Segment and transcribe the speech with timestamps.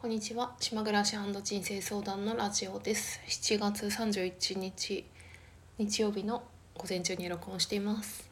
[0.00, 0.54] こんにちは。
[0.58, 3.20] 島暮らし人生相談のラジオです。
[3.28, 5.04] 7月31日
[5.76, 6.42] 日曜日の
[6.74, 8.26] 午前中に録音しています。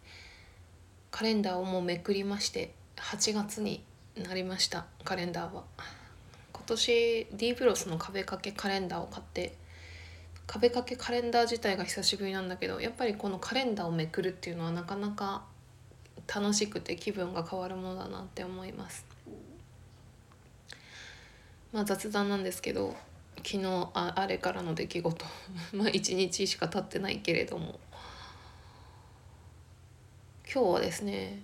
[1.11, 3.85] カレンダーをもうめくりまして8月に
[4.17, 4.87] なりました。
[5.05, 5.65] カレンダーは。
[6.55, 9.55] 今年 D ブロスの壁掛けカレンダーを買って
[10.47, 15.43] 壁掛けカレンダー自体が久しぶりなんだけどやっぱりこのカレンダーをめくるっていうのはなかなか
[16.35, 19.08] 楽しくて気分が変わるものだなって思います。
[21.73, 22.97] まあ雑談なんですけど
[23.39, 25.27] 昨日ああれからの出来事。
[25.73, 27.79] まあ一日しか経ってないけれども。
[30.51, 31.43] 今日はですね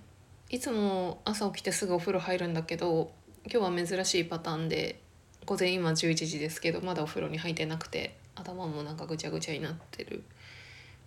[0.49, 3.13] いつも朝起きてすぐお風呂入るんだけど
[3.53, 4.99] 今日は珍しいパターンで
[5.45, 10.25] 午前今11時ですけどまだお風呂に入ってなくて頭もなんかぐちゃぐちゃになってる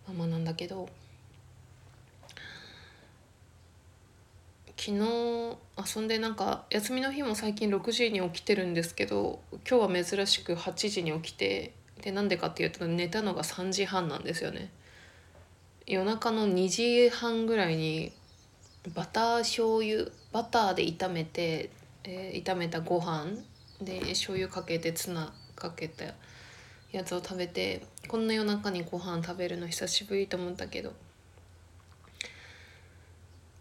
[0.07, 0.89] ままなんだけど
[4.87, 5.57] 昨日
[5.95, 14.71] 遊んでなんか休みの日も最近6時に起きてるんですけど今日は珍しく8時に起きてでなんでかっていうと寝たのが3時半なんですよね。
[15.87, 18.13] 夜中の2時半ぐらいに
[18.95, 21.69] バター醤油バターで炒めて、
[22.05, 23.31] えー、炒めたご飯
[23.81, 26.05] で醤油かけてツナかけた
[26.93, 30.93] やつを食べてこんな夜中にご飯食べるの久しぶりと思ったけど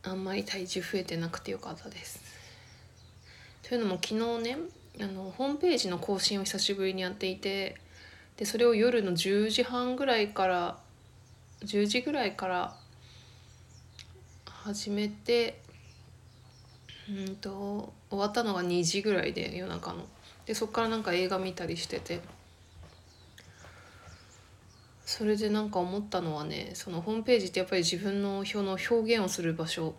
[0.06, 2.20] あんまり体重増えてなくてよかったです。
[3.62, 4.58] というのも昨日ね
[5.00, 7.76] あのホームページの更新を久しぶりにやっていて
[8.36, 10.78] でそれを夜の10時半ぐらいから
[11.64, 12.76] 10時ぐらいから
[14.46, 15.60] 始めて
[17.08, 20.06] うんと終わったのが2時ぐらいで夜中の。
[20.46, 22.20] でそっからなんか映画見たりしてて
[25.06, 29.94] それでなんか思ったのはねそのホームページってやっぱり自分の表の表現をする場所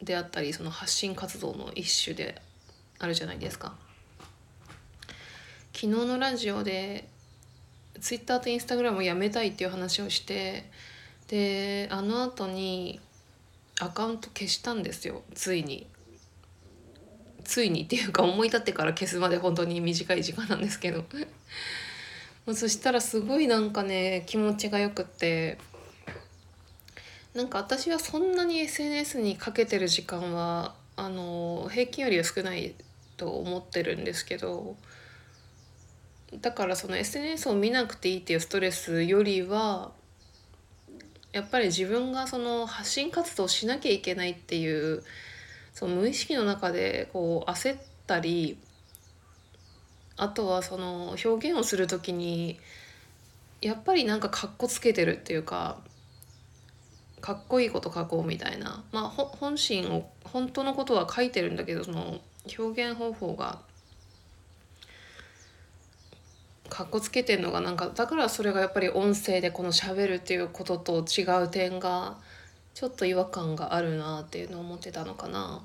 [0.00, 2.40] であったりその発信活動の一種で
[3.00, 3.74] あるじゃないですか。
[5.72, 7.08] 昨日のラジオで
[8.00, 10.64] ツイッターとインスタグラムをやめたいっていう話をして
[11.28, 13.00] であの後に
[13.80, 15.88] アカウント消したんですよついに。
[17.42, 21.04] ついにっていうか思い立ってから消すまで本当に短い時間なんですけど
[22.46, 25.58] そしたらすごいなんかね気持ちがよくって
[27.34, 32.74] なんか私はそんなに SNS にかけてる時間はあの平均よりは少ない
[33.16, 34.76] と思ってるんですけど
[36.40, 39.92] だからその SNS を見なくていいっていうストレスよりは
[41.32, 45.02] やっぱり自分がその発信活動しなきゃいけないっていう
[45.72, 48.58] その無意識の中でこう焦ったり
[50.20, 52.60] あとはその表現をする時に
[53.62, 55.78] やっぱりなんかかっこつけてるっていうか
[57.22, 62.20] かっこいいこと書こうみたいなまあ本心を本当のことは書いてるんだけどその
[62.58, 63.60] 表現方法が
[66.68, 72.18] かっこつけてんのがなんかだからそれがやっぱり音声でこの喋るっていうことと違う点が
[72.74, 75.62] ちょっと違和感があるなっていうのを思ってたのかな。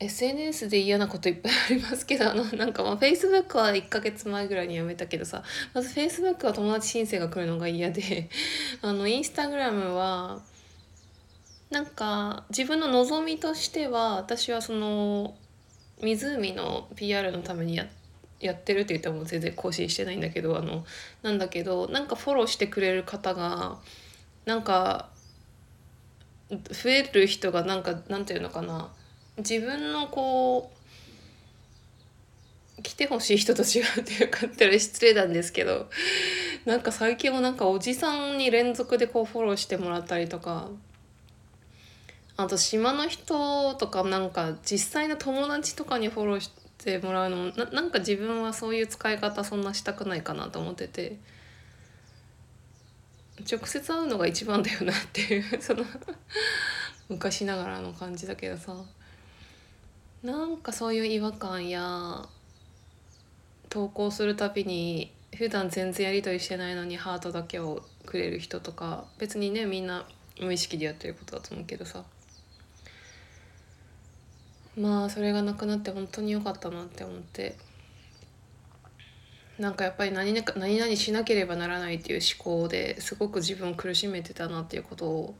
[0.00, 5.42] SNS で嫌なこといっぱいありますけどあのなんかまあ Facebook は1ヶ月前ぐらいにやめたけどさ
[5.74, 8.30] まず Facebook は友達申請が来るのが嫌で
[8.80, 10.40] あの Instagram は
[11.70, 15.36] なんか自分の望みとしては私はその
[16.00, 17.86] 湖の PR のためにや
[18.40, 20.86] やってるって言っても全然更新してないんだけどあの
[21.22, 23.78] なんだけどなんかフォローしてくれる方が
[24.44, 25.08] なんか
[26.48, 28.90] 増える人がなんかなんていうのかな
[29.38, 30.78] 自分のこう
[32.82, 35.88] 来てほしい人と違うっていうかって失礼なんですけど
[36.64, 40.68] なんか最近もなんかおじさんに連続でこうフォローしてもらったりとか
[42.36, 51.16] あと島の人とかなんか実際の友達とかにフォローしてもらうのもななんか自分はそういう使い方そんなしたくないかなと思ってて
[53.50, 55.84] 直接会うのが一番だよなっていうその
[57.08, 58.76] 昔ながらの感じだけどさ。
[60.22, 62.26] なんかそういう違和感や
[63.68, 70.06] 投稿するたびに普段全然やり取りしてないのにハートだけをくれる人とか別にねみんな
[70.40, 72.04] 無意識でやってることだと思うけどさ。
[74.76, 77.56] まあそれがなくなって本当に良かったなって思って。
[79.58, 85.34] なんかやっぱり何々何しなければならないっていう思考ですごく自分を苦しめてたなっていうことを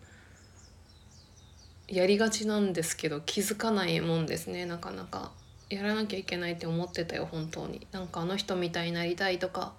[1.88, 4.67] やりがちなんですけど気づかないもんですね。
[4.67, 5.32] なかなか
[5.70, 7.87] やらなきゃいけないって思ってたよ本当に。
[7.93, 9.73] なんかあの人みたいになりたいとか。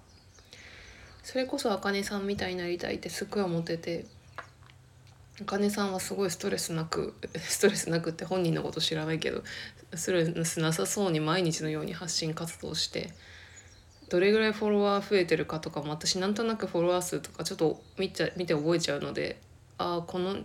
[1.22, 4.06] それこそあかねさんみたいになりたいってすっごい思ってて。
[5.40, 9.42] あかねさんはすごいストレスなく ストレスなくって本人のこと知らないけど
[9.94, 13.14] ストレスなさそうに毎日のように発信活動して
[14.10, 19.40] どれぐらいフォロワー増えてるかとかも私なんとなくフォロワー数とかちょっと見ちゃ見て覚えちゃうので
[19.78, 20.36] ああこの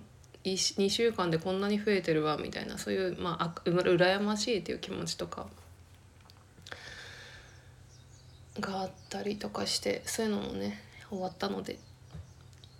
[0.53, 5.47] 2週間でこんなに増えてるわみたいなそういうまあ羨ましいっていう気持ちとか
[8.59, 11.79] があったりとかしてそういうのもね終わったので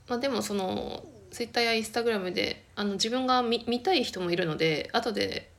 [0.07, 5.50] まあでもそのツイッターやインスタグラムであの自分が見見たい人もいるので後で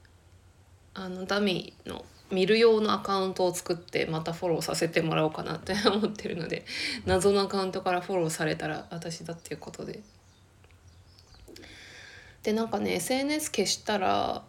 [0.94, 6.64] あのダミーの見る用のアカウントを作ってまたフォローさせてもらおうかなって思ってるので
[7.04, 10.00] 謎のアカウントからフォローされたら私だっていうことで。
[12.46, 14.44] でなんかね SNS 消したら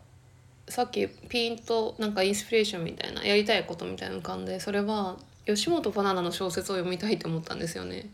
[0.69, 5.17] さっきピンとなんかインスピレーションみたいなやりたいことみたいなの浮かんでそれは
[5.47, 8.07] 吉本バナナの小説を読みたいと思ったんですよね。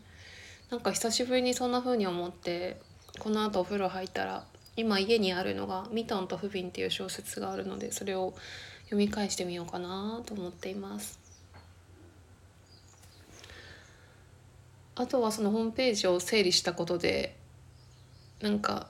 [0.70, 2.80] なんか久しぶりにそんな風に思って
[3.20, 4.46] この後お風呂入ったら
[4.78, 8.34] 今家にあるのが「ミトンとフビン」っていう小説があるのでそれを
[8.86, 11.20] 読み返してみようかなと思っています
[14.96, 17.36] あとはそのホームページを整理したことで
[18.40, 18.88] なんか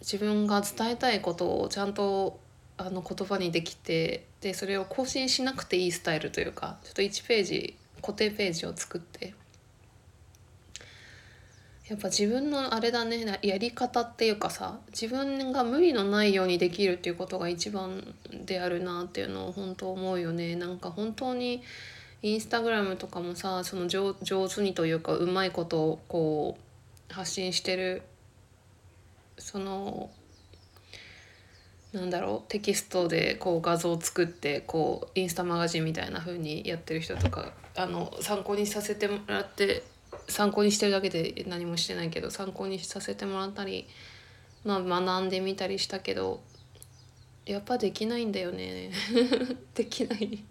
[0.00, 2.38] 自分が伝えたいことをちゃんと
[2.76, 9.34] あの言葉にできてでそれを更新しなくていいスタイルというかちょっと1ページ固定ページを作って。
[11.88, 18.14] やっぱ自分のあれだねやり方っていうかさ自分が無理のないようにできるっていうことが一番
[18.44, 20.54] であるなっていうのを本当思うよね。
[20.54, 21.62] なんか本当に
[22.20, 26.58] インスタグラムとかもさその上手にというかうまいことをこ
[27.10, 28.02] う発信してる
[29.38, 30.10] その
[31.92, 39.82] なんだろうテキストでこう画像を作ってこうインスタマガジンみたいな風にやってる人とかあの参考にさせてもらって
[40.28, 43.86] 参考にしてるだけで何もしてないけど参考にさせてもらったり、
[44.64, 46.42] まあ、学んでみたりしたけど
[47.46, 48.90] やっぱできないんだよね。
[49.74, 50.44] できない。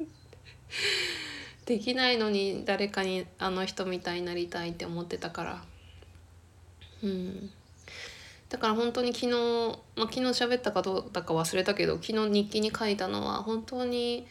[1.67, 5.65] できないのに誰かにあの人みたいになりたいって思ってたから。
[7.03, 7.51] うん。
[8.49, 9.31] だから本当に昨日、
[9.95, 14.25] まあ、昨日喋ったかどうだか忘れたけど昨日日記に書いたのは本当に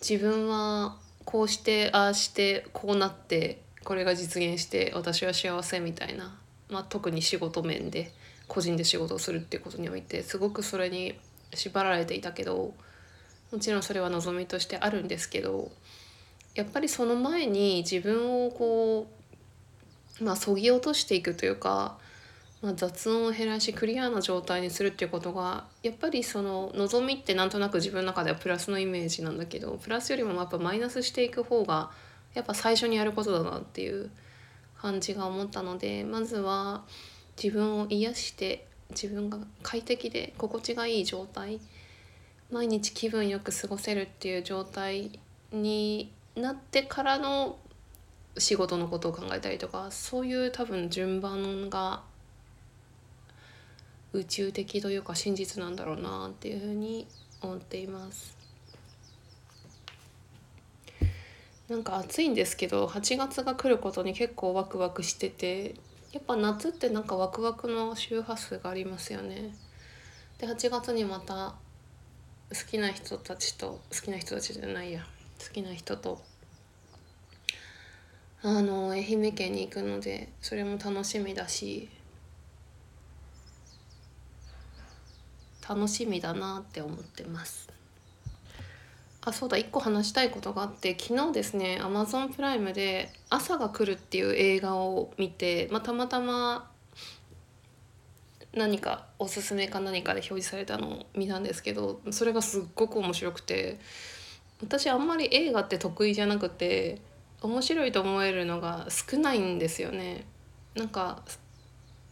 [0.00, 6.36] 自分はこうしてああしてこうなってこれが実現して私は幸せみたいな、
[6.68, 8.12] まあ、特に仕事面で
[8.48, 11.18] 個人で仕事をするっていうことにおいてすごくそれに
[11.54, 12.74] 縛られていたけど
[13.50, 15.70] もちろんそれは望みとしてあるんですけど
[16.54, 19.06] やっぱりその前に自分をこ
[20.20, 21.96] うまあそぎ落としていくというか、
[22.62, 31.90] まあ、雑音を減らしクリアな状態にするっていうことがやっぱりその望みってなんとなく自分の中ではプラスのイメージなんだけどプラスよりもやっぱマイナスしていく方が
[32.34, 34.10] やっぱ最初にやることだなっていう
[34.78, 36.84] 感じが思ったのでまずは
[37.42, 41.60] 自分を癒して自分が快適で心地がいい状態
[42.50, 45.18] 毎日気分よく過ごせるっていう状態
[45.50, 47.56] になってからの
[48.38, 52.02] 仕事のことを考えたりとかそういう多分順番が
[54.12, 57.06] 宇宙的というか真実なんだろうなっていうふうに
[57.40, 58.36] 思っています。
[61.68, 65.74] なんか暑いんですけど8月が来ることに結構ワクワクしてて
[66.12, 69.54] やっぱ夏ってなんかワクワクの周波数がありますよね。
[70.38, 71.54] で8月にまた
[72.50, 75.06] 好きな人たちと好きな人たちじゃないや
[75.42, 76.20] 好きな人と
[78.42, 81.88] あの愛媛県に行くのでそれも楽しみだし
[85.68, 87.72] 楽しみだなって思ってます。
[89.24, 96.68] あそうだ1個話したいことがあって昨日ですねアマゾンプライムで「朝が来る」っていう映画を見て、まあ、たまたま
[98.52, 103.78] 何かおすすめか何かで表示されたのを見たんですけどそれがすっごく面白くて
[104.60, 107.00] 私あんまり映画って得意じゃなくて
[107.40, 110.26] 面白いと思えるのが少ないんですよね。
[110.76, 111.22] なんか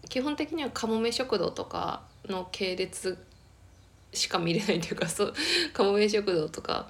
[0.09, 3.19] 基本的には「かもめ食堂」とかの系列
[4.13, 5.35] しか見れないというかそう
[5.73, 6.89] かもめ食堂とか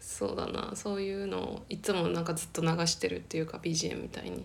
[0.00, 0.72] そうだな。
[0.74, 4.44] そういうのをいつもなんかずっと流してるっていうか BGM みたいに。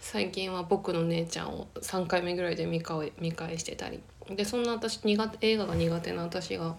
[0.00, 4.00] 最近は「僕の姉ちゃん」を3回目ぐらいで見返見返してたり。
[4.28, 6.76] でそんな私苦映画が苦手な私が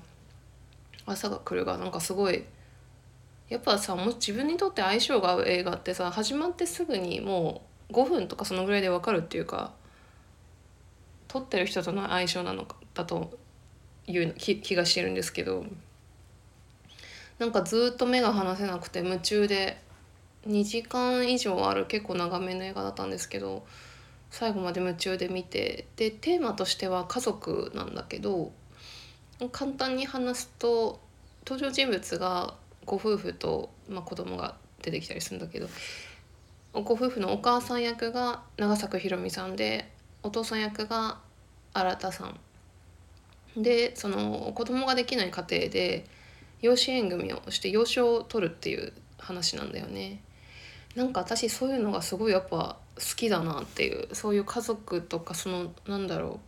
[1.05, 2.43] 「朝が来る」がなんかすごい
[3.49, 9.73] やっぱさも自分にとって相性が合う映画ってさ始まってすぐにもう5分とかそのぐらいで分かるっていうか
[11.35, 13.37] 撮ってる人との相性なのかだと
[14.07, 15.65] いう気気がしてるんですけど
[17.39, 19.77] なんかずっと目が離せなくて夢中で
[20.47, 23.65] 2時間以上ある結構長めの映画だったんですけど
[24.31, 28.53] 最後まで夢中で見てでテーマとしては家族なんだけど
[29.51, 31.01] 簡単に話すと
[31.45, 32.53] 登場人物が
[32.85, 35.67] ご夫婦と、まあ、子供が出てきたりするんだけど
[36.71, 39.91] ご夫婦のお母さん役が長作ひろみさんで
[40.23, 41.19] お父さん役が
[41.75, 42.39] 新田さん。
[43.61, 46.05] でその子供ができない家庭で
[46.61, 50.21] 養子縁組をして養子を取るっていう話なんだよね。
[50.95, 56.39] なんか私そういうのがすごいやっぱ好きだなっていうそういう家族とかそのなんだろう。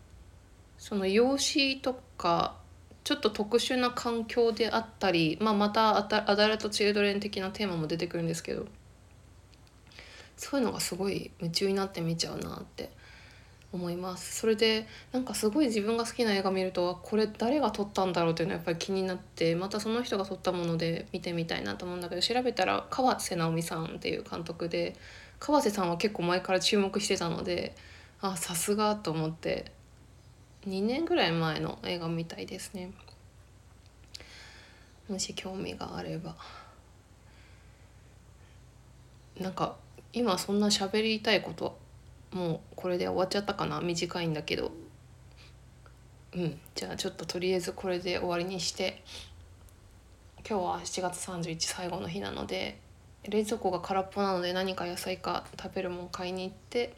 [0.77, 2.55] その養子とか
[3.03, 8.67] ちょっと特殊な環境であったり、まあ、またアダルト・チルドレン的なテーマも出てくるんですけど
[10.35, 12.91] そういうのがすごい夢中になって見ちゃうなって。
[13.73, 14.39] 思います。
[14.39, 24.95] それでなんかすごい自分が好きな映画見るとこれ誰が撮ったんだろうっていうのはやっぱり気になってまたその人が撮ったもので見てみたいなと思うんだけど調べたら川瀬直美さんっていう監督で
[25.39, 27.75] 川瀬さんは結構前から注目してたので
[28.21, 29.71] あさすがと思って
[30.67, 32.91] 2年ぐらい前の映画みたいですね。
[35.07, 36.35] もし興味があれば。
[39.39, 39.75] なんか
[40.13, 41.77] 今そんな喋りたいこと
[42.37, 43.81] もうこれで終わっちゃったかな？
[43.81, 44.71] 短いんだけど。
[46.35, 46.59] うん。
[46.75, 49.03] じゃあちょっととりあえずこれで終わりにして。
[50.49, 52.79] 今日は7月31最後の日なので
[53.27, 56.93] 冷蔵庫が空っぽなので何か野菜か食べるもん買いに行って、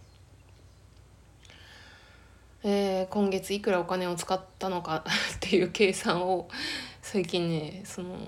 [2.63, 5.03] えー、今月いくらお金を使ったのか
[5.37, 6.47] っていう計算を
[7.01, 8.19] 最近ねその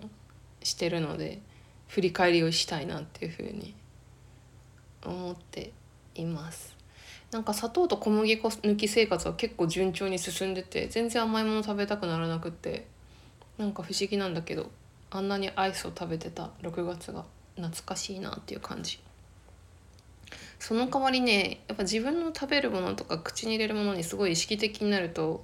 [0.64, 1.40] してるので
[1.88, 3.76] 振り返りをしたいなっていうふうに
[5.06, 5.72] 思って
[6.16, 6.81] います。
[7.32, 12.88] なんか砂糖と小麦粉抜き生活は結構順調に進んでて全然甘いもの食べたくならなくって
[13.58, 14.70] なんか不思議なんだけど
[15.12, 19.00] あんなにアイスを食べてた6月が懐かしいなっていう感じ。
[20.60, 25.44] その代わりねやっぱ自分の食べるものとか口に入れるものにすごい意識的になると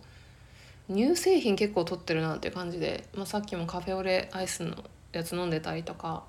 [0.89, 4.75] 乳製品結構取ってるなっていう感じで、まあ、さっきもカフェオレアイスの
[5.12, 6.24] やつ飲んでたりとか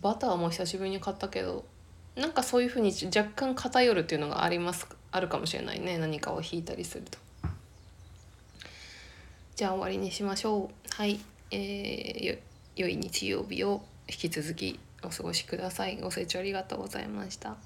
[0.00, 1.64] バターも久しぶりに買ったけど
[2.16, 7.18] なんかそういうふうに若干偏るっていうのがありますあるかもしれないね何かを引いたりすると。
[9.56, 10.96] じゃあ終わりにしましょう。
[10.96, 11.20] はい、
[11.52, 12.38] えー、
[12.74, 15.96] 良い日曜日を引き続きお過ごしください。
[15.98, 17.56] ご清聴ありがとうございました。